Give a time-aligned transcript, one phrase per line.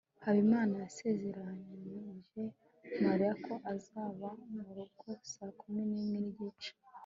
[0.23, 2.43] habimana yasezeranyije
[3.05, 6.71] mariya ko azaba mu rugo saa kumi nimwe nigice